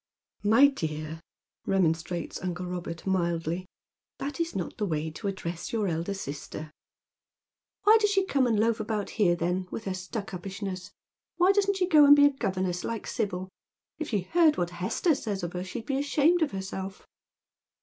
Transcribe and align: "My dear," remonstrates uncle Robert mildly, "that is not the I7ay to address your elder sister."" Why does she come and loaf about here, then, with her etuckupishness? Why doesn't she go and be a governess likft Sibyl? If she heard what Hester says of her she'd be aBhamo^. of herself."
"My 0.43 0.65
dear," 0.65 1.21
remonstrates 1.67 2.41
uncle 2.41 2.65
Robert 2.65 3.05
mildly, 3.05 3.67
"that 4.17 4.39
is 4.39 4.55
not 4.55 4.75
the 4.79 4.87
I7ay 4.87 5.13
to 5.13 5.27
address 5.27 5.71
your 5.71 5.87
elder 5.87 6.15
sister."" 6.15 6.71
Why 7.83 7.97
does 8.01 8.09
she 8.09 8.25
come 8.25 8.47
and 8.47 8.59
loaf 8.59 8.79
about 8.79 9.11
here, 9.21 9.35
then, 9.35 9.67
with 9.69 9.85
her 9.85 9.91
etuckupishness? 9.91 10.89
Why 11.37 11.51
doesn't 11.51 11.77
she 11.77 11.87
go 11.87 12.05
and 12.05 12.15
be 12.15 12.25
a 12.25 12.31
governess 12.31 12.83
likft 12.83 13.09
Sibyl? 13.09 13.49
If 13.99 14.09
she 14.09 14.21
heard 14.21 14.57
what 14.57 14.71
Hester 14.71 15.13
says 15.13 15.43
of 15.43 15.53
her 15.53 15.63
she'd 15.63 15.85
be 15.85 15.97
aBhamo^. 15.97 16.41
of 16.41 16.49
herself." 16.51 17.05